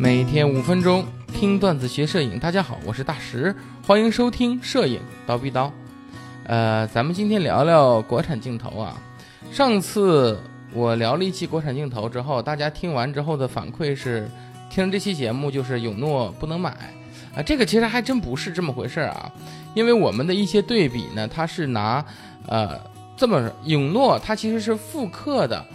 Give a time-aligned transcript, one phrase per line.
[0.00, 3.52] 每天五分钟听段子学摄影，大家好，我是大石，
[3.84, 5.72] 欢迎收听摄影刀逼刀。
[6.44, 8.96] 呃，咱们今天聊聊国产镜头啊。
[9.50, 10.38] 上次
[10.72, 14.30] 我聊了一期国产镜头之后，大家听完之后的反馈是，
[14.70, 16.70] 听这期节目就是永诺不能买
[17.34, 17.42] 啊。
[17.44, 19.28] 这个其实还真不是这么回事啊，
[19.74, 22.04] 因为我们的一些对比呢，它是拿
[22.46, 22.80] 呃
[23.16, 25.66] 这么永诺它其实是复刻的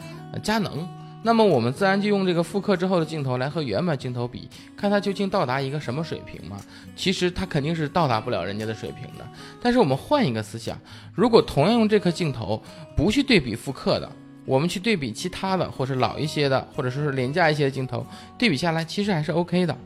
[0.41, 0.87] 佳能。
[1.25, 6.57] 那么我们自然就用这个复刻之后的镜头来和原版镜头比，看它究竟到达一个什么水平嘛？
[6.97, 9.25] 其实它肯定是到达不了人家的水平的。
[9.61, 10.77] 但是我们换一个思想，
[11.15, 12.61] 如果同样用这颗镜头，
[12.95, 14.11] 不去对比复刻的，
[14.45, 18.05] 我们去对比其他的，或是老一些的，或者说是廉价一些的镜头，
[18.37, 19.77] 对比下来其实还是 OK 的，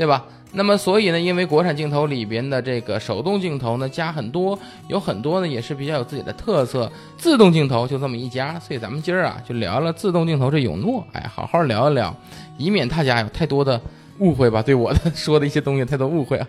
[0.00, 0.24] 对吧？
[0.52, 4.58] 那么所以呢，因为国产镜头里边的这个手动镜头呢加很多，
[4.88, 6.90] 有很多呢也是比较有自己的特色。
[7.18, 12.16] 自动镜头就这么一家，所以咱们今儿啊就聊了自动镜头这永诺，哎，好好聊一聊，
[12.56, 13.78] 以免大家有太多的
[14.20, 16.48] 误会吧，对我的 说的一些东西太多误会啊。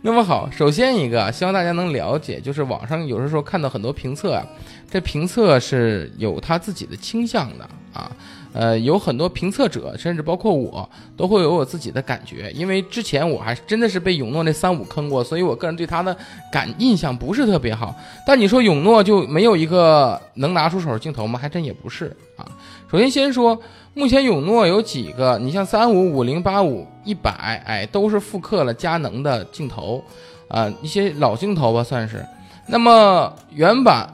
[0.00, 4.42] 那么好，首先一个希望大家能了解，就是网上有的时候看到很多评测啊，
[4.90, 8.10] 这评测是有他自己的倾向的啊。
[8.58, 12.50] 呃，有很多评测者，甚至包括我，都会有我自己的感觉。
[12.52, 16.16] 因为之前我还真的是被永诺那三五坑过，所以我个人对它的
[16.50, 17.94] 感印象不是特别好。
[18.26, 21.38] 但你说永诺就没有一个能拿出手镜头吗？
[21.38, 22.06] 还真也不是
[22.38, 22.48] 啊。
[22.90, 23.60] 首先先说，
[23.92, 30.02] 目前永诺有几个，你像三五、五零、八五、一百，哎，都是复刻了佳能的镜头，
[30.48, 32.24] 啊，一些老镜头吧算是。
[32.66, 34.08] 那么原版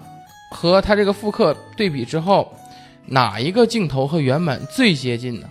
[0.51, 2.53] 和它这个复刻对比之后。
[3.07, 5.49] 哪一个镜头和原版最接近呢？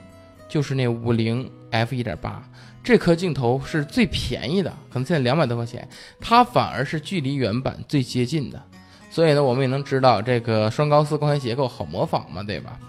[0.48, 2.44] 就是那五零 f 一点八，
[2.84, 5.88] 这颗镜头是最便宜的，可能现在两百多块钱，
[6.20, 8.62] 它反而是距离原版最接近的。
[9.10, 12.80] 所以呢，我们也能知道这个双高斯光学结构好模仿嘛，对吧？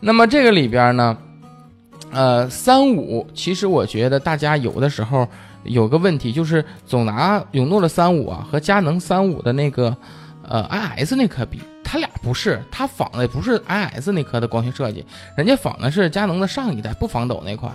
[0.00, 1.16] 那么这个里边呢，
[2.12, 5.26] 呃，三五，其实我觉得大家有的时候
[5.64, 9.96] 有个问题，就是总拿永诺的三五啊和佳能三五的那个
[10.48, 11.60] 呃 IS 那颗比。
[11.90, 15.04] 他俩不是，他仿的不是 IS 那颗的光学设计，
[15.36, 17.72] 人家仿的是佳能的上一代不防抖那款。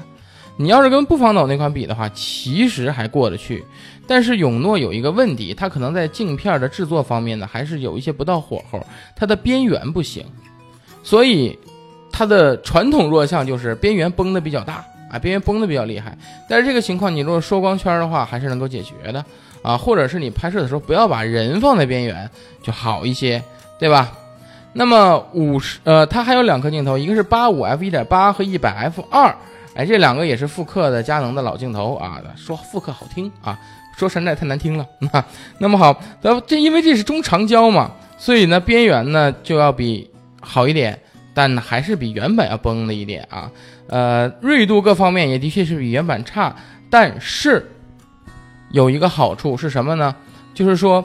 [0.55, 3.65] 你要是跟不防抖那款比的话，其实还过得去。
[4.07, 8.81] 但是永诺有一个问题，它可能在镜片的制作方面呢，还是有一些不到火候，
[9.17, 10.25] 它的边缘不行。
[11.03, 11.59] 所以
[12.09, 14.75] 它的传统弱项就是边缘崩的比较大
[15.11, 16.17] 啊，边缘崩的比较厉害。
[16.47, 19.25] 但是这个情况，你如果收光圈的话，还是能够解决的
[19.61, 22.29] 啊，或者是你拍摄的时候不要把人放在边缘
[22.63, 23.43] 就好一些。
[23.77, 24.11] 对吧？
[24.77, 29.33] 那么五十呃，它还有两颗镜头，一个是八五 f 一点八和一百 f 二，
[29.73, 32.21] 哎，这两个也是复刻的佳能的老镜头啊。
[32.35, 33.57] 说复刻好听啊，
[33.97, 34.85] 说山寨太难听了。
[35.59, 40.11] 那么好，那这因为这是中长焦嘛，所以呢边缘呢就要比
[40.41, 40.99] 好一点，
[41.33, 43.49] 但还是比原版要崩了一点啊。
[43.87, 46.53] 呃，锐度各方面也的确是比原版差，
[46.89, 47.71] 但是
[48.71, 50.13] 有一个好处是什么呢？
[50.53, 51.01] 就是说，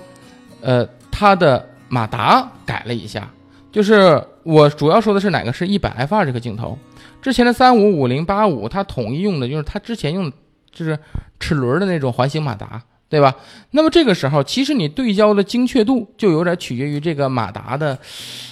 [0.61, 1.70] 呃，它的。
[1.91, 3.29] 马达改了一下，
[3.73, 6.79] 就是我主要说的是哪个是一百 f 二这个镜头，
[7.21, 10.37] 之前的三五五零八五它统一用的就是它之前用的
[10.71, 10.97] 就是
[11.41, 13.35] 齿轮的那种环形马达，对吧？
[13.73, 17.99] 那么这个时候其实你对焦的精确度就有点取决于这个马达的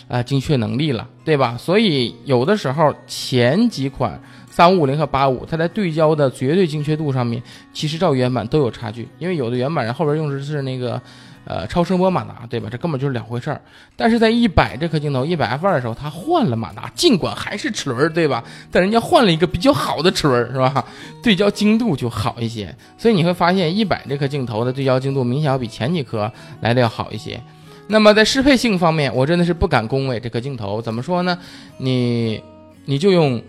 [0.09, 1.57] 啊精确能力了，对吧？
[1.57, 7.41] 所以有的时候前几款三五五零和八五它在对焦的绝对精确度上面
[7.73, 11.01] 其实照原版都有差距，因为有的原版人后边用的是那个。
[11.51, 12.69] 呃，超声波马达，对吧？
[12.71, 13.59] 这根本就是两回事儿。
[13.97, 18.45] 但是在一百这颗镜头，一百 f 二的时候，它换了马达，尽管还是齿轮，对吧？
[18.71, 20.85] 但人家换了一个比较好的齿轮，是吧？
[21.23, 22.77] 对焦精度就好一些。
[22.99, 27.41] 所以你会发现，一百这颗镜头的对焦精度明显要比前几颗来的要好一些。
[27.87, 30.83] 那么在适配性方面，我真的是不敢恭维这颗镜头。
[30.83, 31.39] 怎么说呢？
[31.79, 32.43] 你，
[32.85, 33.43] 你就用。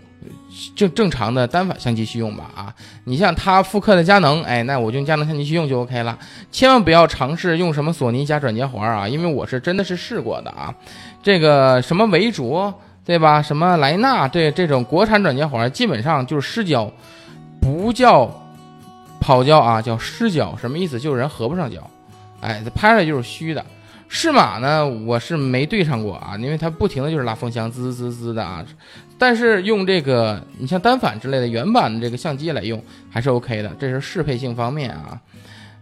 [0.74, 6.18] 正正常的单反相机去用吧啊，你像它复刻的佳能，哎，那我就用佳能相机去用就 OK 了，
[6.50, 10.74] 千万不要尝试用什么索尼加转接环啊，因为我是真的是试过的啊，
[11.22, 12.72] 这个什么维卓
[13.04, 16.90] 对吧，什么莱纳对这种国产转接环基本上就是失焦，
[17.60, 18.30] 不叫
[19.20, 21.00] 跑焦啊，叫失焦，什么意思？
[21.00, 21.78] 就是人合不上焦，
[22.40, 23.64] 哎，这拍出来就是虚的。
[24.12, 28.64] 适马呢，我是没对上过啊，因为它不停的就是拉风箱，滋滋滋滋的啊。
[29.20, 33.70] 但是用这个，你像单反之类的原版的这个相机来用，还是 OK 的。
[33.78, 35.20] 这是适配性方面啊。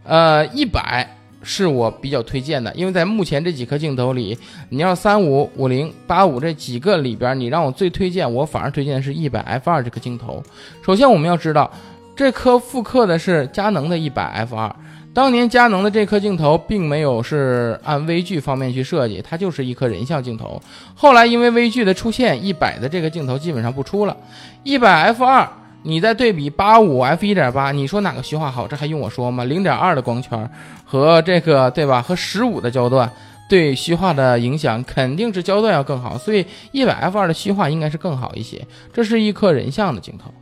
[0.02, 1.08] 呃，一百
[1.44, 4.37] 是我比较推荐的，因为在目前这几颗镜头里，
[4.70, 10.43] 你要三五、五零、八五这几个里边，你让我最推荐，我反而推荐的是一百 f 二这颗镜头。
[10.84, 11.70] 首先我们要知道，
[12.17, 14.75] 这颗复刻的是佳能的一百 f 二。
[15.14, 20.60] 当年佳能的这颗镜头并没有是按微距方面去设计，它就是一颗人像镜头。
[20.94, 24.16] 后来因为微距的出现，一百的这个镜头基本上不出了。
[24.62, 25.49] 一百 f 二
[25.82, 28.69] 你再对比八五 f 一点八，你说哪个虚化好？
[28.69, 29.44] 这还用我说吗？
[29.44, 30.49] 零点二的光圈
[30.84, 32.00] 和这个对吧？
[32.00, 33.10] 和十五的焦段
[33.49, 38.64] 对虚化的影响肯定是焦段要更好，所以一百 f 二的虚化应该是更好一些。
[38.93, 40.32] 这是一颗人像的镜头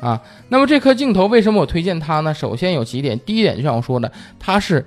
[0.00, 0.20] 啊。
[0.48, 2.32] 那么这颗镜头为什么我推荐它呢？
[2.32, 4.84] 首先有几点，第一点就像我说的，它是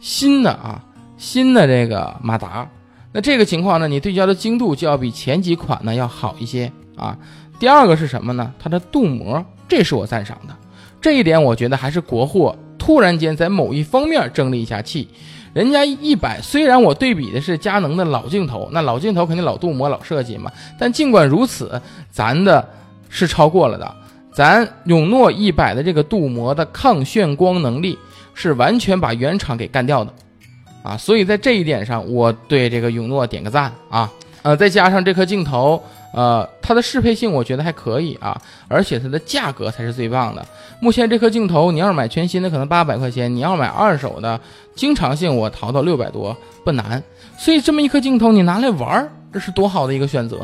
[0.00, 0.82] 新的啊，
[1.16, 2.68] 新的这个马达。
[3.12, 7.16] 那这个情况呢，你对焦的精度就要比前几款呢要好一些啊。
[7.58, 8.52] 第二个是什么呢？
[8.58, 10.56] 它的镀膜，这是我赞赏的。
[11.00, 15.08] 这一点我觉得还是国货突然间在某一方面争了一下气。
[15.52, 20.50] 人家一百，虽然我对比的是佳能的老镜头，那老镜头肯定老镀膜老设计嘛。
[20.78, 21.78] 但尽管如此，
[22.10, 22.66] 咱的
[23.10, 23.96] 是超过了的。
[24.32, 27.98] 咱永诺一百的这个镀膜的抗眩光能力
[28.34, 30.12] 是完全把原厂给干掉的。
[30.82, 34.10] 啊，所以在这一点上，我对这个永诺点个赞啊！
[34.42, 35.80] 呃，再加上这颗镜头，
[36.12, 38.36] 呃，它的适配性我觉得还可以啊，
[38.66, 40.44] 而且它的价格才是最棒的。
[40.80, 44.40] 目前这颗镜头，你要是买全新的，可能八百块钱；你要买二手的，
[44.74, 47.00] 经常性我淘到六百多不难。
[47.38, 50.40] 所以这么一颗镜头，你拿来玩儿，这是多好的一个选择，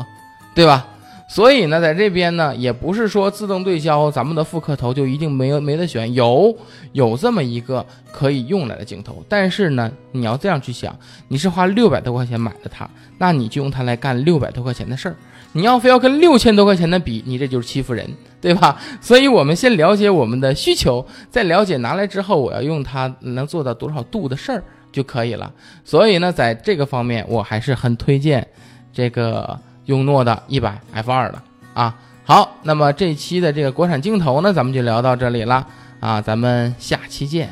[0.55, 0.87] 对吧？
[1.31, 6.57] 所以呢，在这边呢，也不是说自动对焦，咱们的复刻头就一定没有没得选，有
[6.93, 9.23] 有这么一个可以用来的镜头。
[9.29, 10.97] 但是呢，你要这样去想，
[11.27, 12.89] 你是花六百多块钱买的它，
[13.19, 15.15] 那你就用它来干六百多块钱的事儿。
[15.51, 18.09] 你要非要跟六千多块钱的比，你这就是欺负人，
[18.41, 18.75] 对吧？
[18.99, 25.53] 所以我们先了解我们的需求，再了解拿来之后我要用它能做到多少度的事儿就可以了。
[25.85, 28.47] 所以呢，在这个方面，我还是很推荐
[28.91, 29.59] 这个。
[29.89, 31.41] 用诺的一百 f 二的
[31.73, 35.65] 啊，好，那么这期的这个国产镜头呢，咱们就聊到这里了
[35.99, 37.49] 啊，咱们下期见。